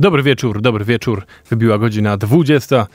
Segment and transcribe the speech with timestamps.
[0.00, 1.26] Dobry wieczór, dobry wieczór.
[1.50, 2.86] Wybiła godzina 20,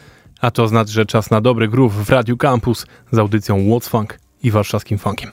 [0.42, 4.20] a to znaczy, że czas na dobry groove w Radiu Campus z audycją What's Funk
[4.44, 5.31] i warszawskim funkiem.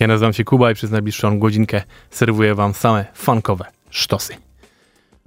[0.00, 4.34] Ja nazywam się Kuba i przez najbliższą godzinkę serwuję wam same funkowe sztosy.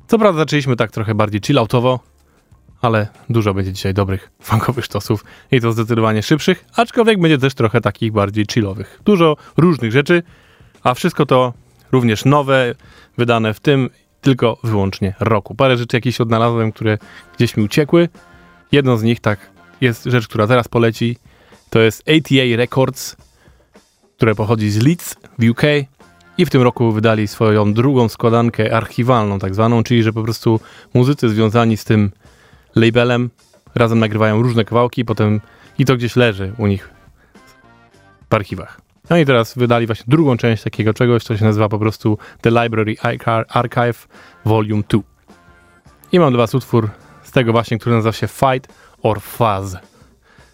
[0.07, 1.99] Co prawda zaczęliśmy tak trochę bardziej chilloutowo,
[2.81, 7.81] ale dużo będzie dzisiaj dobrych funkowych sztosów i to zdecydowanie szybszych, aczkolwiek będzie też trochę
[7.81, 9.01] takich bardziej chillowych.
[9.05, 10.23] Dużo różnych rzeczy,
[10.83, 11.53] a wszystko to
[11.91, 12.75] również nowe,
[13.17, 13.89] wydane w tym
[14.21, 15.55] tylko wyłącznie roku.
[15.55, 16.97] Parę rzeczy jakieś odnalazłem, które
[17.37, 18.09] gdzieś mi uciekły.
[18.71, 19.39] Jedną z nich tak
[19.81, 21.17] jest rzecz, która teraz poleci.
[21.69, 23.15] To jest ATA Records,
[24.17, 25.61] które pochodzi z Leeds w UK
[26.37, 30.59] i w tym roku wydali swoją drugą składankę archiwalną tak zwaną, czyli że po prostu
[30.93, 32.11] muzycy związani z tym
[32.75, 33.29] labelem
[33.75, 35.41] razem nagrywają różne kawałki potem
[35.79, 36.89] i to gdzieś leży u nich
[38.29, 38.88] w archiwach.
[39.09, 42.49] No i teraz wydali właśnie drugą część takiego czegoś, co się nazywa po prostu The
[42.49, 42.95] Library
[43.49, 44.07] Archive
[44.45, 45.01] Volume 2.
[46.11, 46.89] I mam dla was utwór
[47.23, 49.75] z tego właśnie, który nazywa się Fight or Fuzz.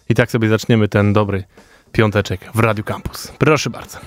[0.08, 1.44] I tak sobie zaczniemy ten dobry
[1.92, 3.32] piąteczek w Radio Campus.
[3.38, 3.98] Proszę bardzo.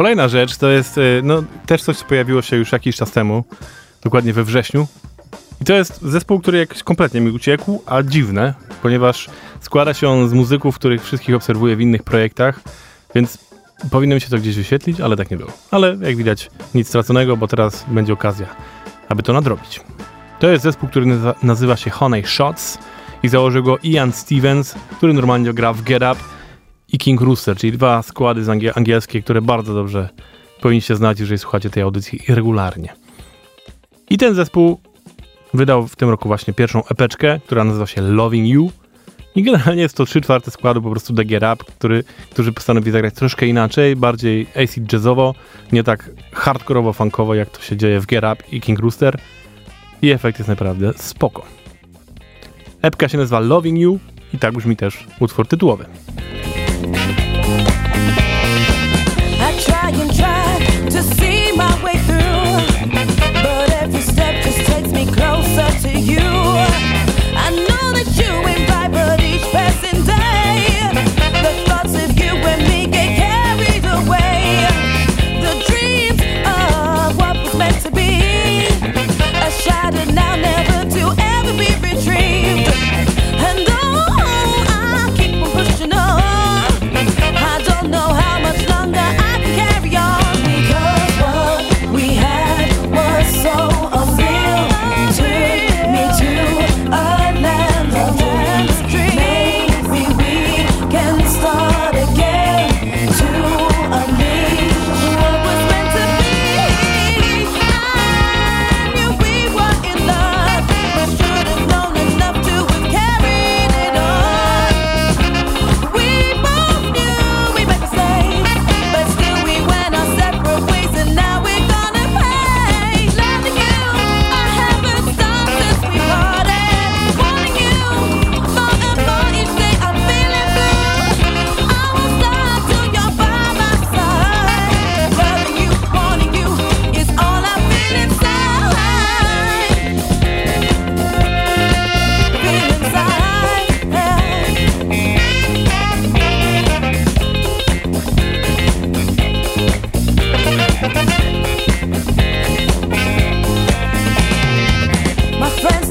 [0.00, 3.44] Kolejna rzecz to jest y, no, też coś, co pojawiło się już jakiś czas temu,
[4.02, 4.86] dokładnie we wrześniu.
[5.60, 9.30] I to jest zespół, który jakoś kompletnie mi uciekł, a dziwne, ponieważ
[9.60, 12.60] składa się on z muzyków, których wszystkich obserwuję w innych projektach,
[13.14, 13.38] więc
[13.90, 15.52] powinno mi się to gdzieś wyświetlić, ale tak nie było.
[15.70, 18.46] Ale jak widać, nic straconego, bo teraz będzie okazja,
[19.08, 19.80] aby to nadrobić.
[20.38, 21.06] To jest zespół, który
[21.42, 22.78] nazywa się Honey Shots
[23.22, 26.39] i założył go Ian Stevens, który normalnie gra w Get Up
[26.92, 30.08] i King Rooster, czyli dwa składy angiel angielskie, które bardzo dobrze
[30.60, 32.92] powinniście znać, jeżeli słuchacie tej audycji regularnie.
[34.10, 34.80] I ten zespół
[35.54, 38.70] wydał w tym roku właśnie pierwszą epeczkę, która nazywa się Loving You.
[39.34, 42.92] I generalnie jest to 3 czwarte składu po prostu The Get Up, który, którzy postanowili
[42.92, 45.34] zagrać troszkę inaczej, bardziej acid jazzowo,
[45.72, 49.20] nie tak hardkorowo funkowo, jak to się dzieje w Get Up i King Rooster.
[50.02, 51.46] I efekt jest naprawdę spoko.
[52.82, 53.98] Epka się nazywa Loving You
[54.34, 55.84] i tak brzmi też utwór tytułowy.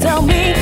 [0.00, 0.59] tell me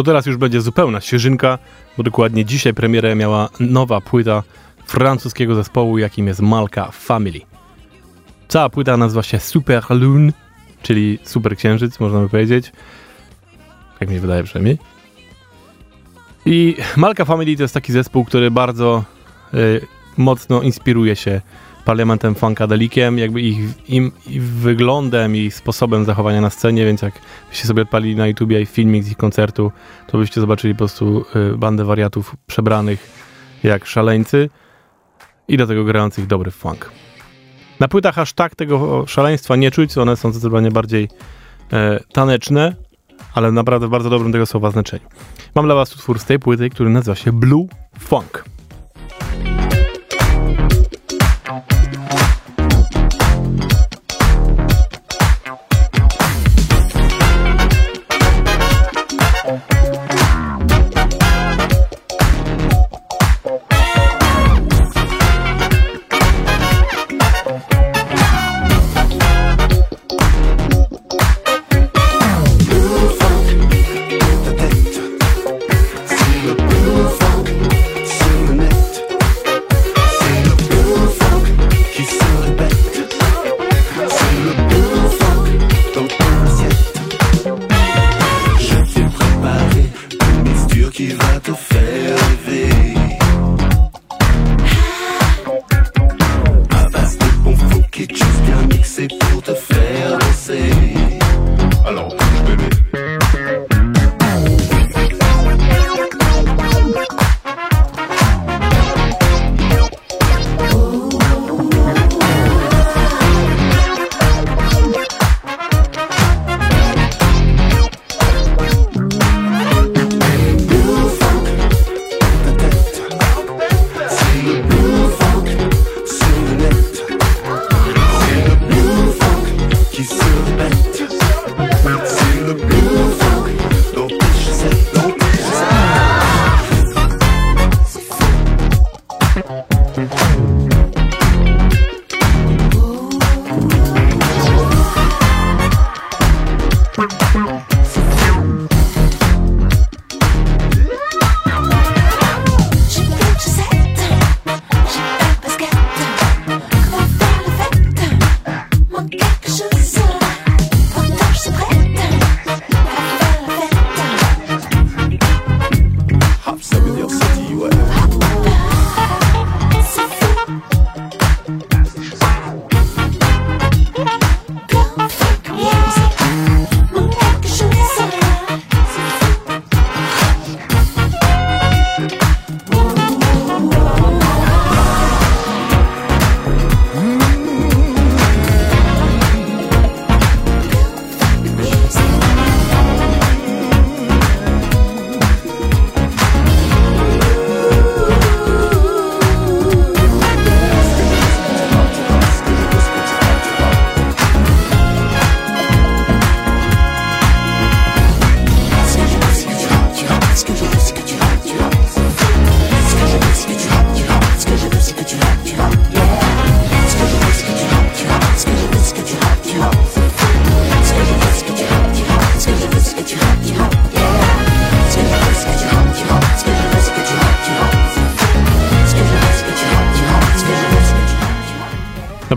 [0.00, 1.58] To teraz już będzie zupełna świeżynka,
[1.96, 4.42] bo dokładnie dzisiaj premierę miała nowa płyta
[4.86, 7.40] francuskiego zespołu, jakim jest Malka Family.
[8.48, 10.32] Cała płyta nazywa się Super Lune,
[10.82, 12.72] czyli Super Księżyc, można by powiedzieć.
[14.00, 14.78] Jak mi się wydaje przynajmniej.
[16.46, 19.04] I Malka Family to jest taki zespół, który bardzo
[19.54, 21.40] y, mocno inspiruje się
[21.84, 23.58] Parlamentem Funkadelikiem, jakby ich,
[23.88, 27.14] im, ich wyglądem i sposobem zachowania na scenie, więc jak
[27.48, 29.72] byście sobie odpalili na YouTubie filmik z ich koncertu,
[30.06, 33.10] to byście zobaczyli po prostu y, bandę wariatów przebranych
[33.62, 34.50] jak szaleńcy
[35.48, 36.90] i do tego grających dobry funk.
[37.80, 41.08] Na płytach aż tak tego szaleństwa nie czuć, one są zdecydowanie bardziej
[41.72, 42.74] e, taneczne,
[43.34, 45.04] ale naprawdę w bardzo dobrym tego słowa znaczeniu.
[45.54, 47.66] Mam dla was utwór z tej płyty, który nazywa się Blue
[47.98, 48.44] Funk.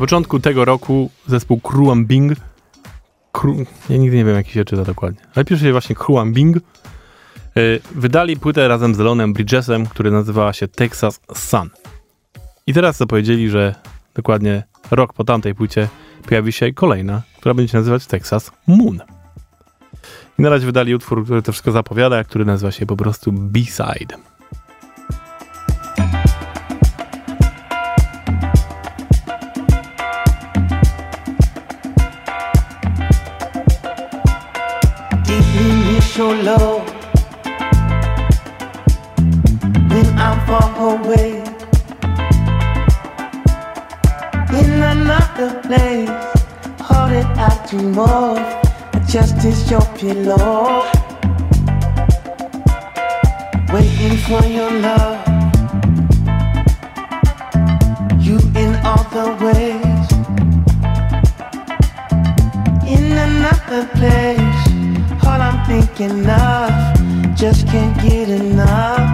[0.04, 2.34] Początku tego roku zespół Kruambing
[3.32, 6.58] Kru, ja nigdy nie wiem, jak się czyta dokładnie, ale pisze się właśnie Kruambing
[7.56, 11.70] yy, wydali płytę razem z Leonem Bridgesem, która nazywała się Texas Sun.
[12.68, 13.76] I teraz zapowiedzieli, że
[14.14, 15.90] dokładnie rok po tamtej płycie
[16.28, 19.00] pojawi się kolejna, która będzie się nazywać Texas Moon.
[20.40, 24.18] I na razie wydali utwór, który to wszystko zapowiada, który nazywa się po prostu B-Side.
[36.14, 36.80] So low
[39.90, 41.42] when I'm far away.
[44.60, 46.34] In another place.
[47.14, 48.40] That I dream of
[49.08, 50.82] just is your pillow,
[53.72, 55.22] waiting for your love.
[58.20, 60.08] You in all the ways.
[62.88, 64.53] In another place
[65.82, 67.36] thinking of.
[67.36, 69.13] Just can't get enough.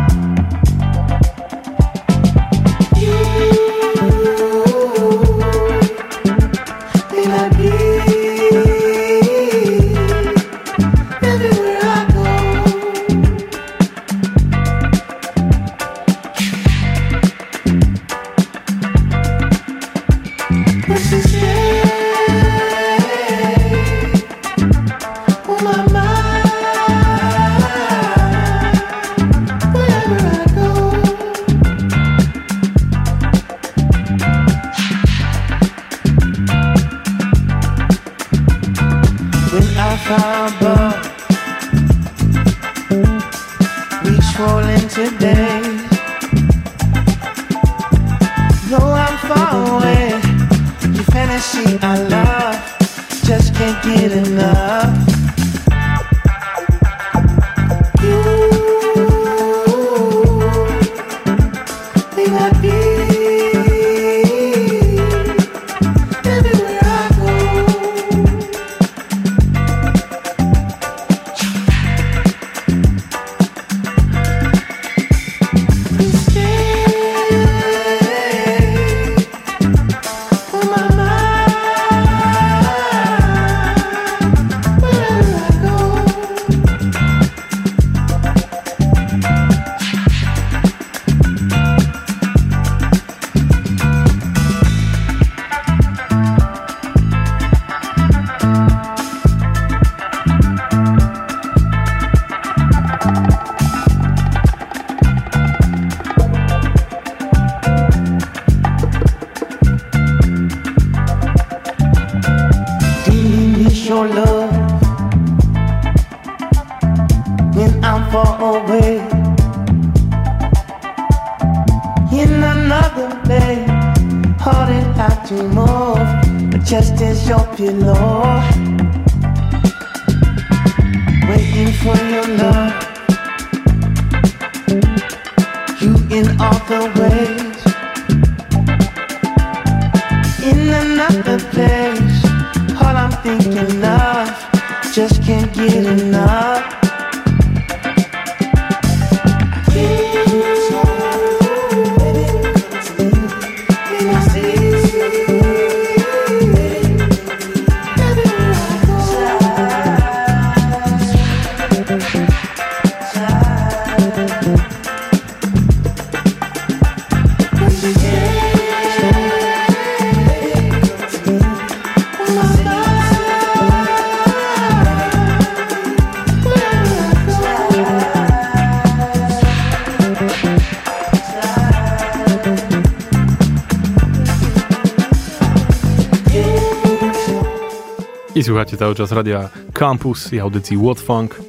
[188.50, 191.42] Słuchacie cały czas radia Campus i audycji What Funk.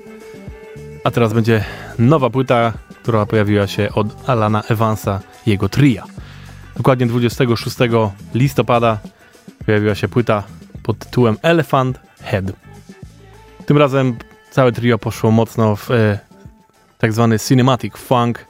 [1.04, 1.64] A teraz będzie
[1.98, 6.04] nowa płyta, która pojawiła się od Alana Evansa i jego tria.
[6.76, 7.76] Dokładnie 26
[8.34, 8.98] listopada
[9.66, 10.42] pojawiła się płyta
[10.82, 12.44] pod tytułem Elephant Head.
[13.66, 14.16] Tym razem
[14.50, 16.18] całe trio poszło mocno w e,
[16.98, 18.46] tak zwany cinematic funk,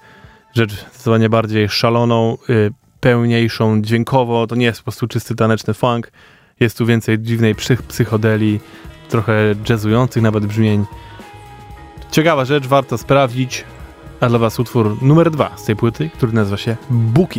[0.54, 2.54] rzecz zdecydowanie bardziej szaloną, e,
[3.00, 4.46] pełniejszą dźwiękowo.
[4.46, 6.12] To nie jest po prostu czysty taneczny funk,
[6.60, 8.60] jest tu więcej dziwnej psych psychodeli,
[9.08, 10.84] trochę jazzujących nawet brzmień.
[12.10, 13.64] Ciekawa rzecz, warto sprawdzić.
[14.20, 17.36] A dla Was utwór numer dwa z tej płyty, który nazywa się Book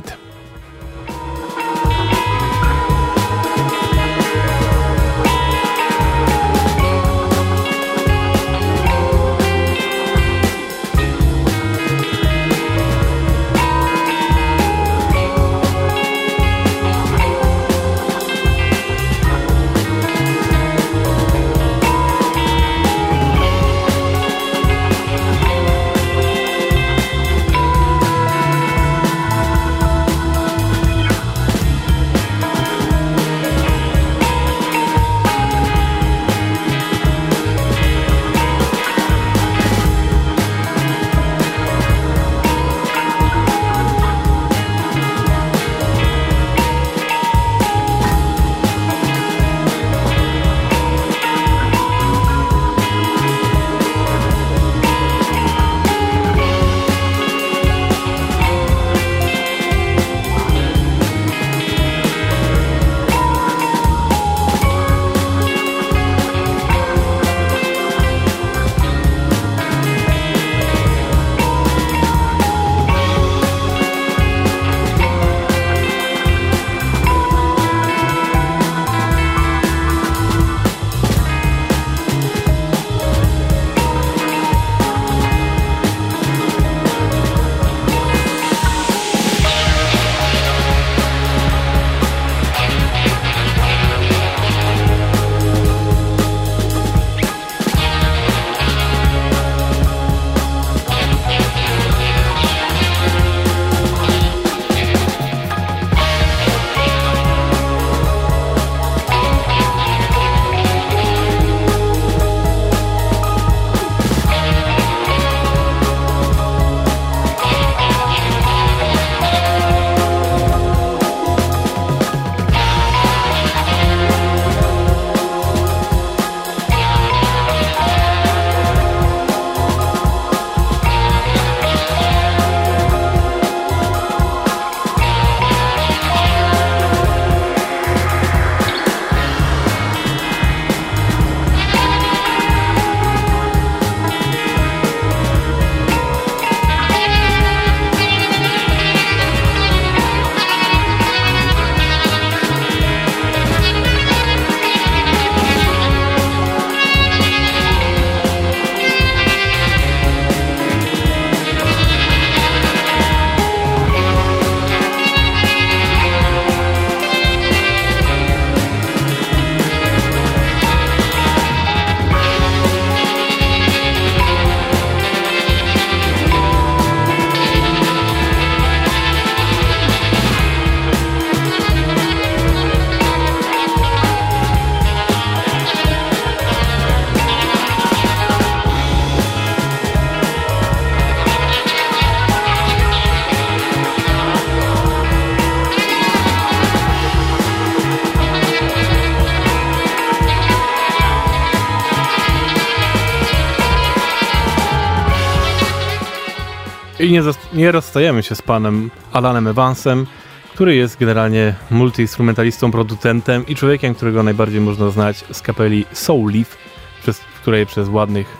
[207.01, 207.21] I nie,
[207.53, 210.07] nie rozstajemy się z panem Alanem Evansem,
[210.53, 216.57] który jest generalnie multiinstrumentalistą, producentem i człowiekiem, którego najbardziej można znać z kapeli Soul Leaf,
[217.01, 218.37] przez, w której przez ładnych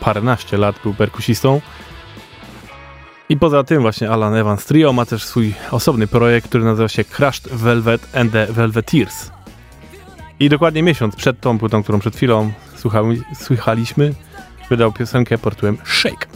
[0.00, 1.60] paręnaście lat był perkusistą.
[3.28, 7.04] I poza tym właśnie Alan Evans Trio ma też swój osobny projekt, który nazywa się
[7.04, 9.30] Crushed Velvet and the Velveteers.
[10.40, 12.52] I dokładnie miesiąc przed tą płytą, którą przed chwilą
[13.34, 14.14] słuchaliśmy,
[14.70, 16.29] wydał piosenkę pod tytułem Shake.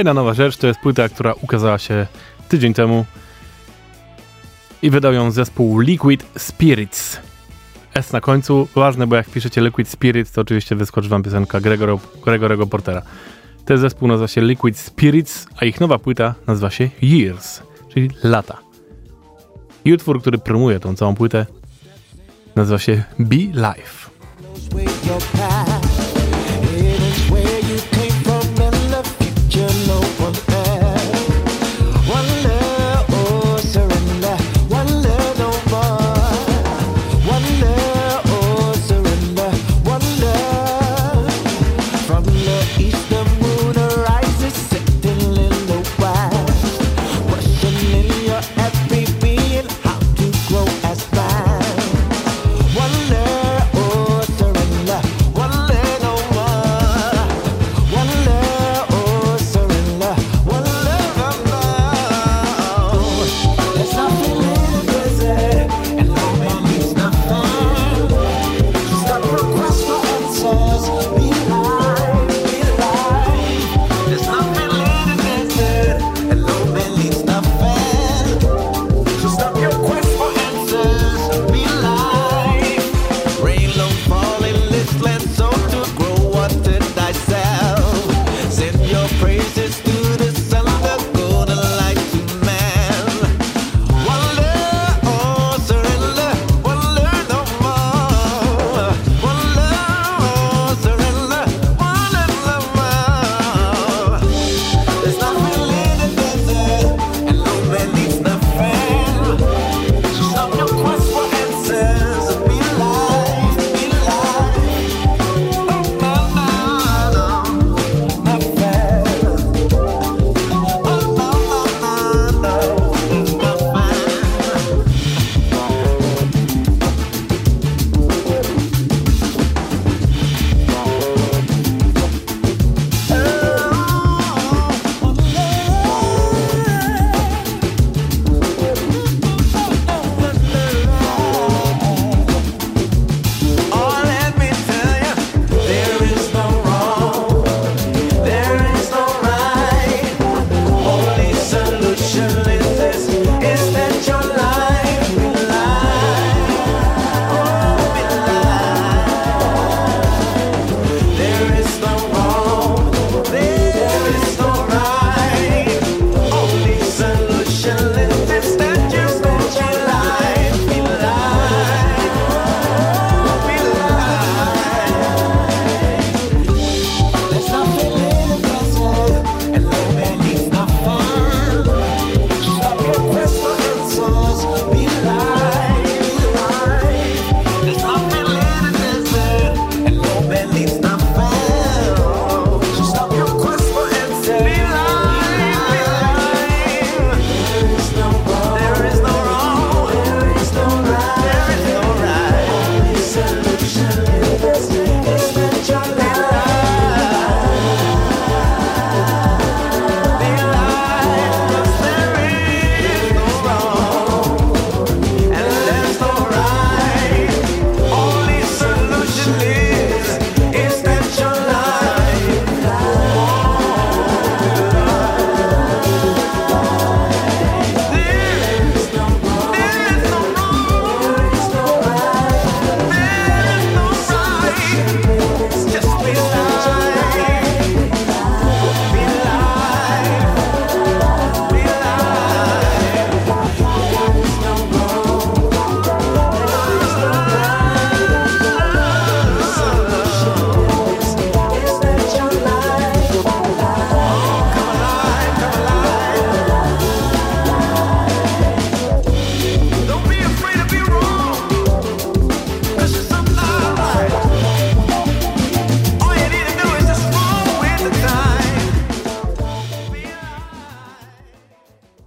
[0.00, 2.06] Kolejna nowa rzecz to jest płyta, która ukazała się
[2.48, 3.04] tydzień temu
[4.82, 7.18] i wydał ją zespół Liquid Spirits.
[7.94, 11.98] S na końcu, ważne, bo jak piszecie Liquid Spirits, to oczywiście wyskoczy wam piosenka Gregor,
[12.24, 13.02] Gregorego Portera.
[13.64, 18.58] Ten zespół nazywa się Liquid Spirits, a ich nowa płyta nazywa się Years, czyli lata.
[19.84, 21.46] I utwór, który promuje tą całą płytę,
[22.56, 24.10] nazywa się Be Life.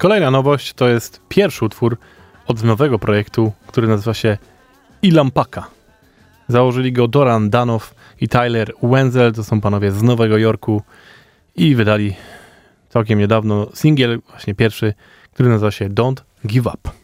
[0.03, 1.97] Kolejna nowość to jest pierwszy utwór
[2.47, 4.37] od nowego projektu, który nazywa się
[5.01, 5.67] Ilampaka.
[6.47, 10.81] Założyli go Doran Danow i Tyler Wenzel, to są panowie z Nowego Jorku
[11.55, 12.15] i wydali
[12.89, 14.93] całkiem niedawno singiel, właśnie pierwszy,
[15.33, 17.02] który nazywa się Don't Give Up.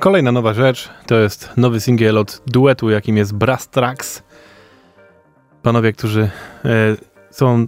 [0.00, 4.22] Kolejna nowa rzecz to jest nowy singiel od duetu, jakim jest Brass Tracks.
[5.62, 6.30] Panowie, którzy
[6.64, 6.68] e,
[7.30, 7.66] są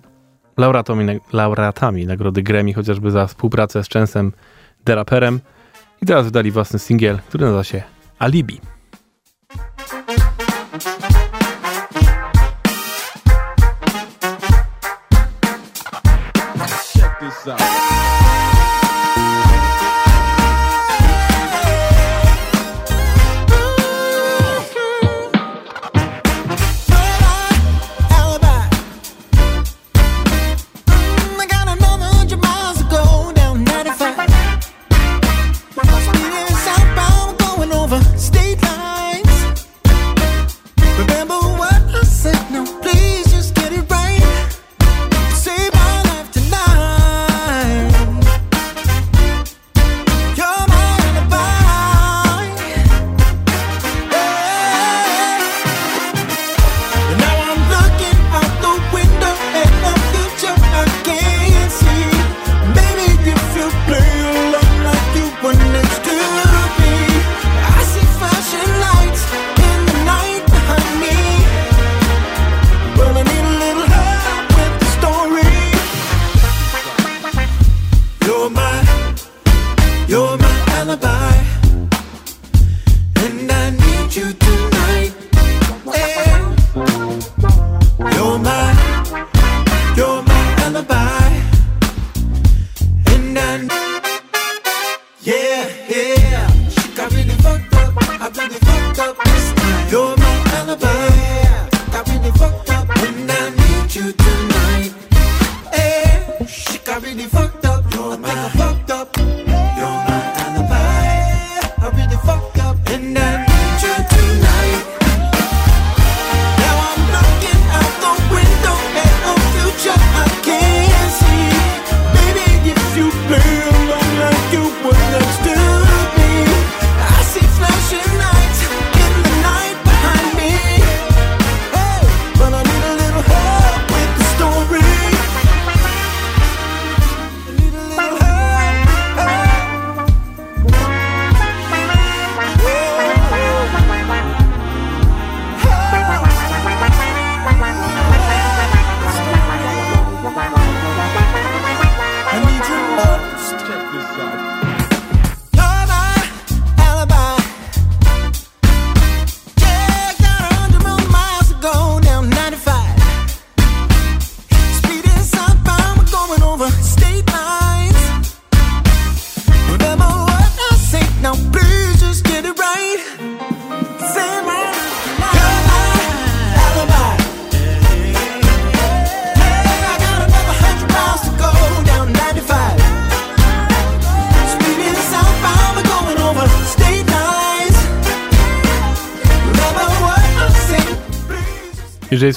[0.57, 4.33] laureatami, laureatami nagrody Grammy, chociażby za współpracę z Częsem
[4.85, 5.41] Deraperem.
[6.03, 7.83] I teraz wydali własny singiel, który nazywa się
[8.19, 8.61] Alibi.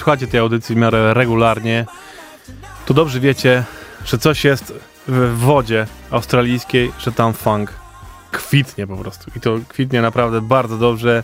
[0.03, 1.85] Słuchacie tej audycji w miarę regularnie,
[2.85, 3.63] to dobrze wiecie,
[4.05, 4.73] że coś jest
[5.07, 7.73] w wodzie australijskiej, że tam funk
[8.31, 9.31] kwitnie po prostu.
[9.35, 11.23] I to kwitnie naprawdę bardzo dobrze.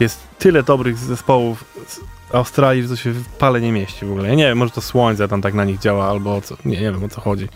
[0.00, 2.00] Jest tyle dobrych zespołów z
[2.34, 4.28] Australii, że to się w pale nie mieści w ogóle.
[4.28, 6.92] Ja nie wiem, może to słońce tam tak na nich działa, albo co, nie, nie
[6.92, 7.48] wiem o co chodzi.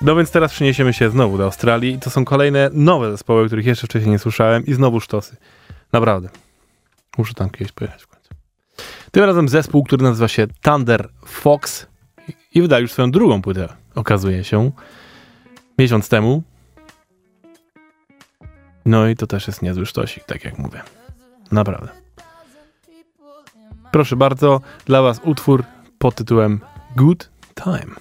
[0.00, 3.66] No więc teraz przeniesiemy się znowu do Australii i to są kolejne nowe zespoły, których
[3.66, 5.36] jeszcze wcześniej nie słyszałem i znowu sztosy.
[5.92, 6.28] Naprawdę.
[7.18, 8.15] Muszę tam kiedyś pojechać.
[9.16, 11.86] Tym razem zespół, który nazywa się Thunder Fox
[12.54, 14.70] i wydaje już swoją drugą płytę, okazuje się,
[15.78, 16.42] miesiąc temu.
[18.84, 20.82] No i to też jest niezły sztosik, tak jak mówię.
[21.52, 21.88] Naprawdę.
[23.92, 25.64] Proszę bardzo, dla was utwór
[25.98, 26.60] pod tytułem
[26.96, 27.94] Good Time.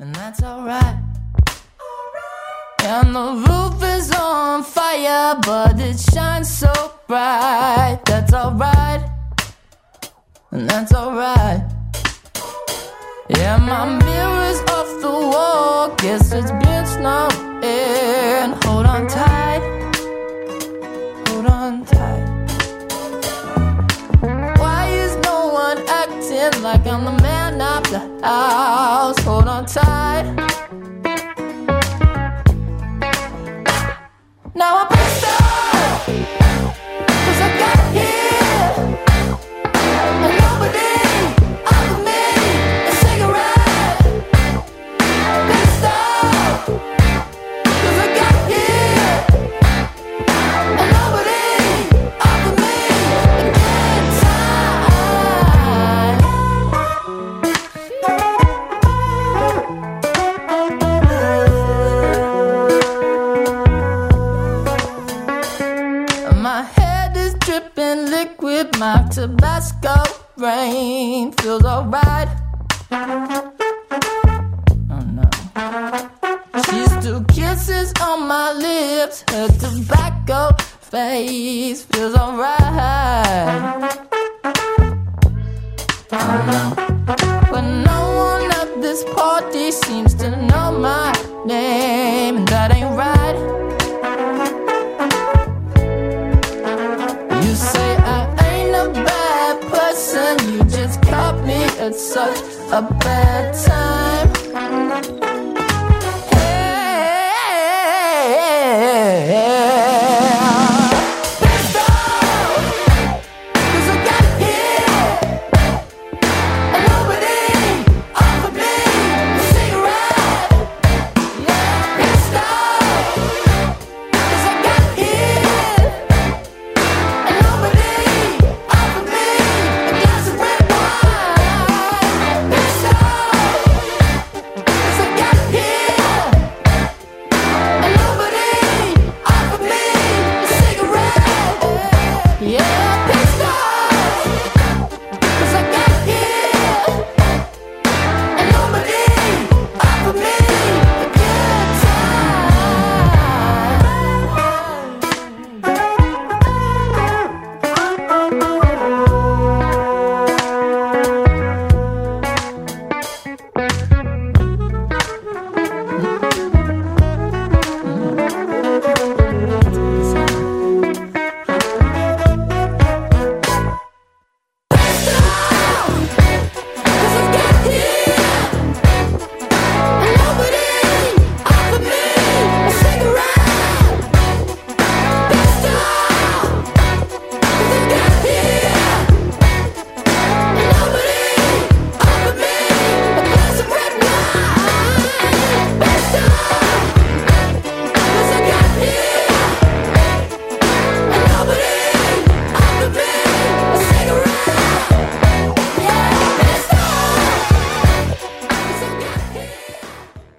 [0.00, 0.96] And that's alright.
[2.88, 6.72] And the roof is on fire, but it shines so
[7.08, 8.04] bright.
[8.04, 9.15] That's alright.
[10.50, 11.62] And that's alright.
[13.28, 18.52] Yeah, my mirror's off the wall, guess it's been snowing.
[18.64, 19.62] Hold on tight,
[21.28, 22.24] hold on tight.
[24.58, 29.18] Why is no one acting like I'm the man of the house?
[29.24, 30.45] Hold on tight.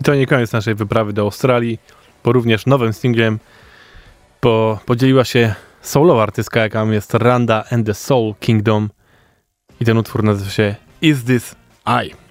[0.08, 1.80] To nie koniec naszej wyprawy do Australii,
[2.24, 3.40] bo również nowym singlem
[4.40, 8.90] po, podzieliła się solowa artystka, jaką jest Randa and the Soul Kingdom
[9.80, 11.56] i ten utwór nazywa się Is This
[12.06, 12.27] I?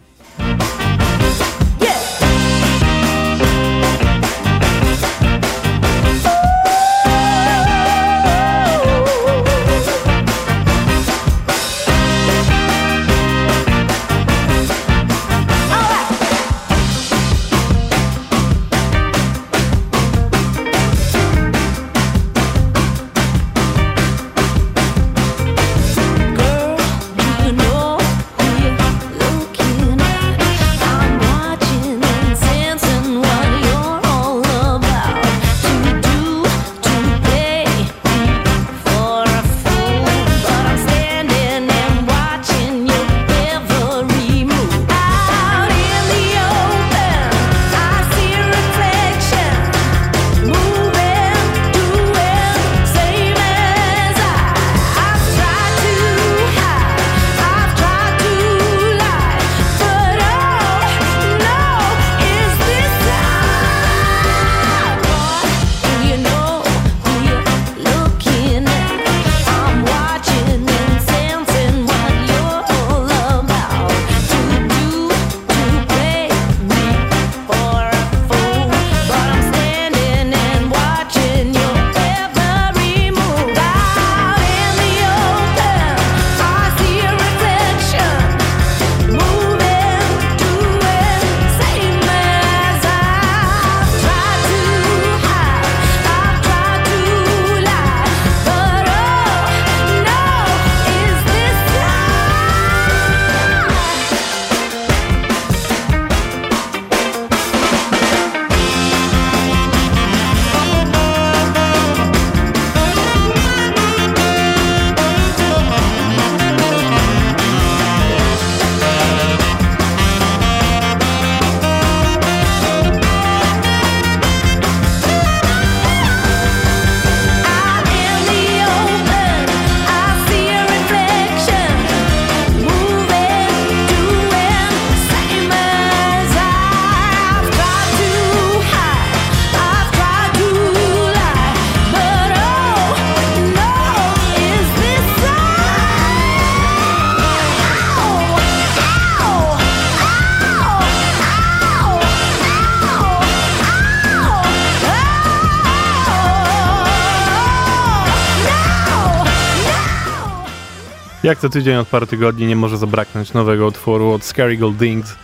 [161.27, 165.17] Jak co tydzień od paru tygodni nie może zabraknąć nowego utworu od Scary Goldings,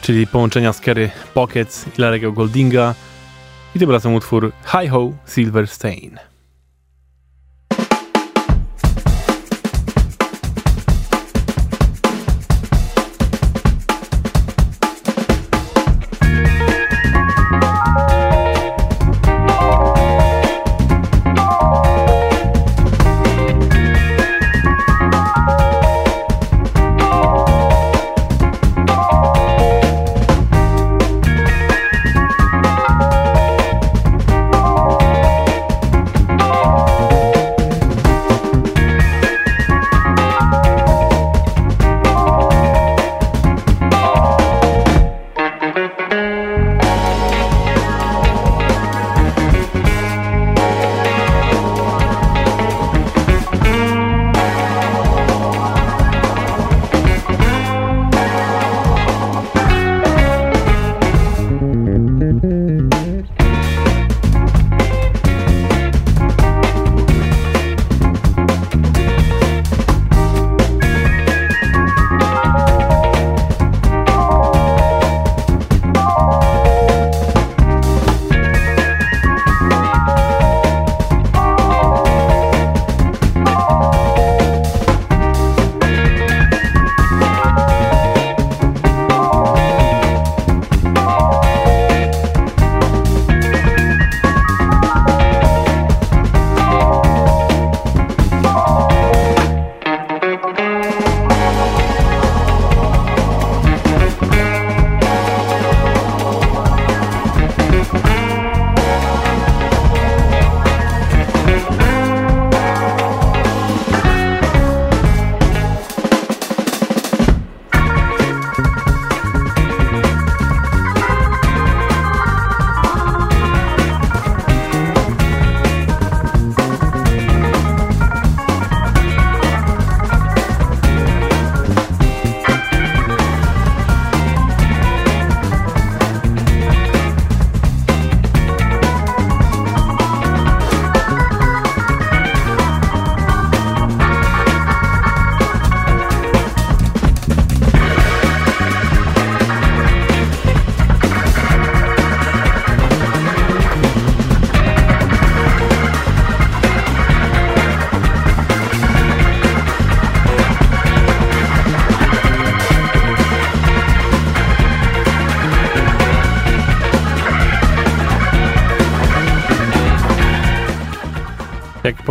[0.00, 2.94] czyli połączenia Scary Pockets i Larry'ego Goldinga.
[3.74, 5.68] I tym razem utwór Hi Ho Silver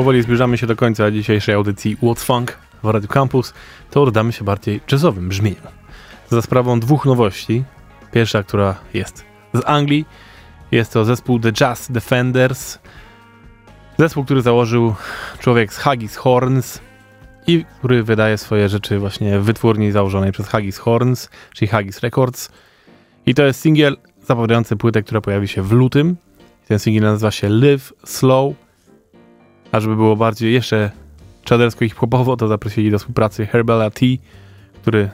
[0.08, 3.53] powoli zbliżamy się do końca dzisiejszej audycji What's Funk w Radio Campus,
[3.91, 5.62] to oddamy się bardziej jazzowym brzmieniem.
[6.30, 7.64] Za sprawą dwóch nowości.
[8.12, 10.05] Pierwsza, która jest z Anglii,
[10.72, 12.80] jest to zespół The Jazz Defenders.
[13.97, 14.95] Zespół, który założył
[15.39, 16.80] człowiek z Haggis Horns
[17.47, 22.49] i który wydaje swoje rzeczy właśnie w wytwórni założonej przez Haggis Horns, czyli Haggis Records.
[23.26, 26.18] I to jest singiel zapowiadający płytę, która pojawi się w lutym.
[26.68, 28.66] Ten singiel nazywa się Live Slow.
[29.72, 30.91] A żeby było bardziej jeszcze
[31.43, 34.05] czadersko i hip-hopowo, to zaprosili do współpracy Herbella T,
[34.82, 35.09] który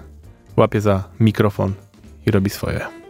[0.58, 1.74] łapie za mikrofon
[2.26, 3.03] i robi swoje.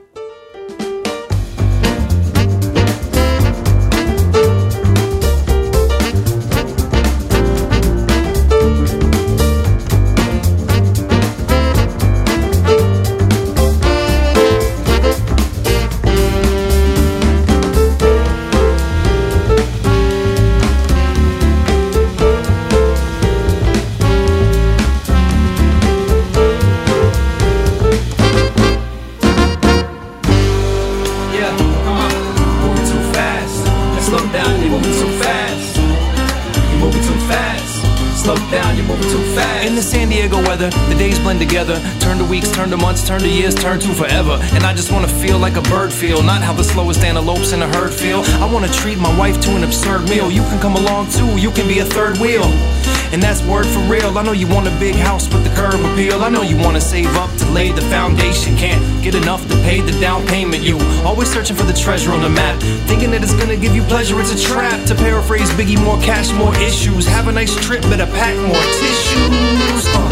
[43.02, 44.38] Turn to years, turn to forever.
[44.54, 47.62] And I just wanna feel like a bird feel, not how the slowest antelopes in
[47.62, 48.22] a herd feel.
[48.44, 50.30] I wanna treat my wife to an absurd meal.
[50.30, 52.46] You can come along too, you can be a third wheel.
[53.14, 54.18] And that's word for real.
[54.18, 56.24] I know you want a big house with the curb appeal.
[56.24, 58.58] I know you wanna save up to lay the foundation.
[58.58, 60.64] Can't get enough to pay the down payment.
[60.64, 62.60] You always searching for the treasure on the map.
[62.90, 64.86] Thinking that it's gonna give you pleasure, it's a trap.
[64.88, 67.06] To paraphrase Biggie, more cash, more issues.
[67.06, 69.88] Have a nice trip, better pack more tissues.
[69.94, 70.03] Uh,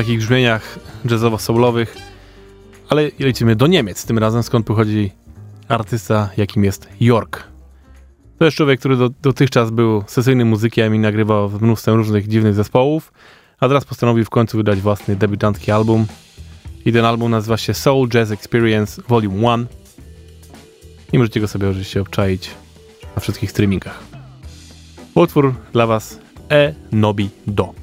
[0.00, 1.96] takich brzmieniach jazzowo-soulowych,
[2.88, 5.10] ale lecimy do Niemiec, tym razem skąd pochodzi
[5.68, 7.44] artysta, jakim jest York.
[8.38, 12.54] To jest człowiek, który do, dotychczas był sesyjnym muzykiem i nagrywał w mnóstwem różnych dziwnych
[12.54, 13.12] zespołów,
[13.60, 16.06] a teraz postanowił w końcu wydać własny debiutancki album.
[16.84, 19.66] I ten album nazywa się Soul Jazz Experience Volume 1.
[21.12, 22.50] I możecie go sobie oczywiście obczaić
[23.16, 24.02] na wszystkich streamingach.
[25.14, 26.18] Utwór dla Was
[26.50, 27.79] E Nobi Do.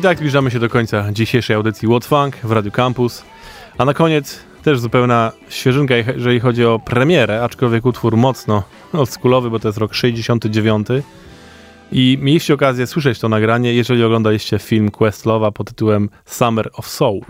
[0.00, 3.24] I tak zbliżamy się do końca dzisiejszej audycji What Funk w Radio Campus.
[3.78, 9.58] A na koniec też zupełna świeżynka, jeżeli chodzi o premierę, aczkolwiek utwór mocno oldschoolowy, bo
[9.58, 10.86] to jest rok 69.
[11.92, 17.22] I mieliście okazję słyszeć to nagranie, jeżeli oglądaliście film Questlova pod tytułem Summer of Soul.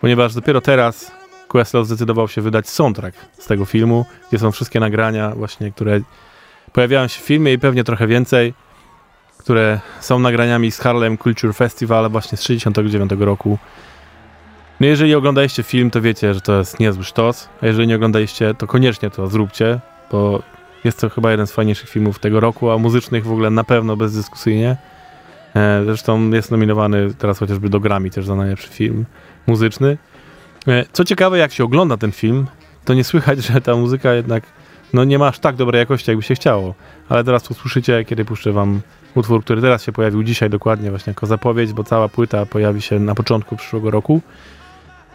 [0.00, 1.12] Ponieważ dopiero teraz
[1.48, 6.00] Questlove zdecydował się wydać soundtrack z tego filmu, gdzie są wszystkie nagrania właśnie, które
[6.72, 8.54] pojawiają się w filmie i pewnie trochę więcej
[9.40, 13.58] które są nagraniami z Harlem Culture Festival właśnie z 69 roku.
[14.80, 18.54] No jeżeli oglądaliście film, to wiecie, że to jest niezły sztos, a jeżeli nie oglądaliście,
[18.54, 19.80] to koniecznie to zróbcie,
[20.12, 20.42] bo
[20.84, 23.96] jest to chyba jeden z fajniejszych filmów tego roku, a muzycznych w ogóle na pewno
[23.96, 24.76] bezdyskusyjnie.
[25.56, 29.04] E, zresztą jest nominowany teraz chociażby do Grammy też za najlepszy film
[29.46, 29.98] muzyczny.
[30.68, 32.46] E, co ciekawe, jak się ogląda ten film,
[32.84, 34.44] to nie słychać, że ta muzyka jednak
[34.92, 36.74] no nie ma aż tak dobrej jakości, jakby się chciało.
[37.08, 38.80] Ale teraz usłyszycie, kiedy puszczę wam
[39.14, 42.98] utwór, który teraz się pojawił dzisiaj dokładnie właśnie jako zapowiedź, bo cała płyta pojawi się
[42.98, 44.20] na początku przyszłego roku.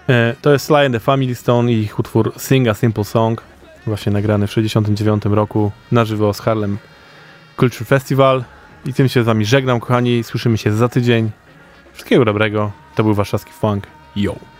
[0.09, 3.41] E, to jest Sly and the Family Stone i ich utwór Sing a Simple Song,
[3.87, 6.77] właśnie nagrany w 69 roku na żywo z Harlem
[7.59, 8.43] Culture Festival.
[8.85, 10.23] I tym się z wami żegnam, kochani.
[10.23, 11.31] Słyszymy się za tydzień.
[11.93, 12.71] Wszystkiego dobrego.
[12.95, 13.87] To był warszawski funk.
[14.15, 14.54] Yo!